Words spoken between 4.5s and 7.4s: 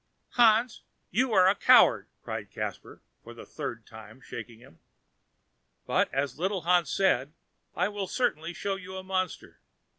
him. But as little Hans said,